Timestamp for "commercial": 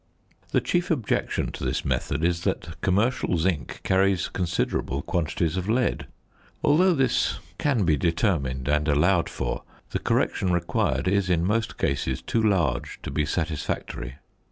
2.81-3.37